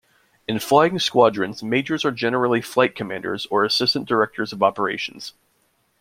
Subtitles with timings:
[0.47, 5.35] In flying squadrons majors are generally flight commanders or assistant directors of operations.